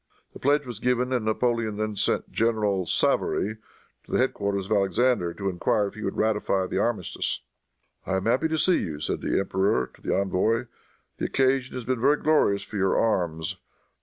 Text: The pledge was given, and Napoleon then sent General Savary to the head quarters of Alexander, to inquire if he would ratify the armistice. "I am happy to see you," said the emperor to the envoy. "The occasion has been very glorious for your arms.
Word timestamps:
The 0.33 0.39
pledge 0.39 0.65
was 0.65 0.79
given, 0.79 1.13
and 1.13 1.23
Napoleon 1.25 1.77
then 1.77 1.95
sent 1.95 2.31
General 2.31 2.87
Savary 2.87 3.57
to 4.05 4.11
the 4.11 4.17
head 4.17 4.33
quarters 4.33 4.65
of 4.65 4.71
Alexander, 4.71 5.31
to 5.35 5.47
inquire 5.47 5.85
if 5.89 5.93
he 5.93 6.01
would 6.01 6.17
ratify 6.17 6.65
the 6.65 6.79
armistice. 6.79 7.41
"I 8.07 8.15
am 8.15 8.25
happy 8.25 8.47
to 8.47 8.57
see 8.57 8.77
you," 8.79 8.99
said 8.99 9.21
the 9.21 9.37
emperor 9.39 9.85
to 9.93 10.01
the 10.01 10.17
envoy. 10.19 10.65
"The 11.19 11.25
occasion 11.25 11.75
has 11.75 11.83
been 11.85 12.01
very 12.01 12.17
glorious 12.17 12.63
for 12.63 12.77
your 12.77 12.97
arms. 12.97 13.57